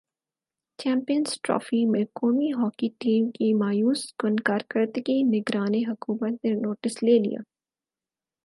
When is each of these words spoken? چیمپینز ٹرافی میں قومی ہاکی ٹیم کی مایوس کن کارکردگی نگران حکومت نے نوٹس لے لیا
چیمپینز 0.79 1.33
ٹرافی 1.43 1.83
میں 1.85 2.03
قومی 2.15 2.51
ہاکی 2.51 2.89
ٹیم 2.99 3.29
کی 3.31 3.53
مایوس 3.53 4.01
کن 4.19 4.35
کارکردگی 4.45 5.21
نگران 5.29 5.73
حکومت 5.89 6.45
نے 6.45 6.53
نوٹس 6.61 7.01
لے 7.03 7.17
لیا 7.19 7.39